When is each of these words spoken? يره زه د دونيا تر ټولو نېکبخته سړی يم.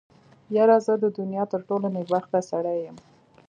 يره 0.55 0.77
زه 0.85 0.93
د 1.03 1.05
دونيا 1.17 1.43
تر 1.51 1.61
ټولو 1.67 1.87
نېکبخته 1.95 2.39
سړی 2.51 2.77
يم. 2.85 2.97